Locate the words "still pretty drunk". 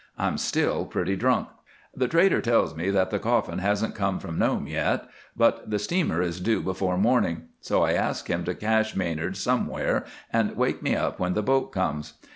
0.39-1.49